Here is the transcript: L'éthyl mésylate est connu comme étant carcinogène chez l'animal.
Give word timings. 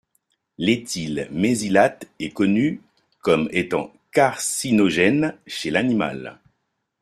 L'éthyl 0.57 1.27
mésylate 1.31 2.07
est 2.19 2.31
connu 2.31 2.81
comme 3.19 3.47
étant 3.51 3.93
carcinogène 4.11 5.37
chez 5.45 5.69
l'animal. 5.69 6.39